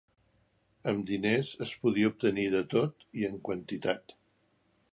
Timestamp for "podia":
1.83-2.09